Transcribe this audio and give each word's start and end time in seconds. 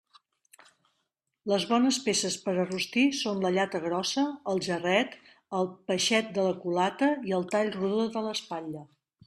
Les 1.51 1.65
bones 1.71 1.99
peces 2.05 2.37
per 2.45 2.55
a 2.61 2.65
rostir 2.69 3.03
són 3.19 3.45
la 3.45 3.53
llata 3.59 3.83
grossa, 3.85 4.25
el 4.55 4.63
jarret, 4.69 5.15
el 5.61 5.71
peixet 5.93 6.35
de 6.39 6.49
la 6.49 6.57
culata 6.67 7.15
i 7.33 7.39
el 7.41 7.49
tall 7.55 7.73
rodó 7.81 8.11
de 8.17 8.29
l'espatlla. 8.31 8.87